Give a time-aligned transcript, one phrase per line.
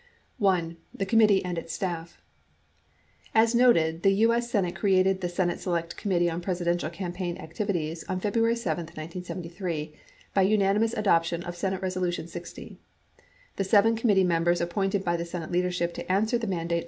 [0.43, 0.77] I.
[0.95, 2.19] THE COMMITTEE AND ITS STAFF
[3.35, 4.49] As noted, the II.S.
[4.49, 9.93] Senate created the Senate Select Committee on Presidential Campaign Activities on February 7, 1973,
[10.33, 11.79] by unanimous adoption of S.
[11.83, 12.31] Res.
[12.31, 12.79] 60.
[13.57, 16.79] The seven committee members appointed by the Senate leadership to answer the mandate of S.